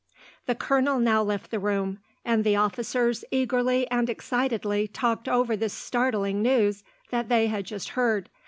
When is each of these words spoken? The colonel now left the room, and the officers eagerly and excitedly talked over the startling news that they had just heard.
The 0.47 0.55
colonel 0.55 0.97
now 0.97 1.21
left 1.21 1.51
the 1.51 1.59
room, 1.59 1.99
and 2.25 2.43
the 2.43 2.55
officers 2.55 3.23
eagerly 3.29 3.87
and 3.91 4.09
excitedly 4.09 4.87
talked 4.87 5.27
over 5.29 5.55
the 5.55 5.69
startling 5.69 6.41
news 6.41 6.83
that 7.11 7.29
they 7.29 7.45
had 7.45 7.65
just 7.65 7.89
heard. 7.89 8.27